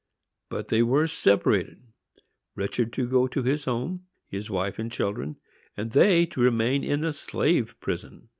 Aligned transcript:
But 0.49 0.69
they 0.69 0.81
were 0.81 1.05
separated,—Richard 1.05 2.91
to 2.93 3.07
go 3.07 3.27
to 3.27 3.43
his 3.43 3.65
home, 3.65 4.07
his 4.27 4.49
wife 4.49 4.79
and 4.79 4.91
children, 4.91 5.37
and 5.77 5.91
they 5.91 6.25
to 6.25 6.41
remain 6.41 6.83
in 6.83 7.01
the 7.01 7.13
slave 7.13 7.75
prison. 7.79 8.29